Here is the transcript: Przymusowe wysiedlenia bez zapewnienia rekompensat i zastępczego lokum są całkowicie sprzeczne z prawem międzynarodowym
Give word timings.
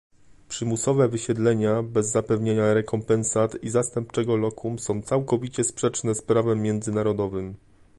Przymusowe 0.49 1.07
wysiedlenia 1.07 1.83
bez 1.83 2.09
zapewnienia 2.09 2.73
rekompensat 2.73 3.63
i 3.63 3.69
zastępczego 3.69 4.35
lokum 4.35 4.79
są 4.79 5.01
całkowicie 5.01 5.63
sprzeczne 5.63 6.15
z 6.15 6.21
prawem 6.21 6.61
międzynarodowym 6.61 7.55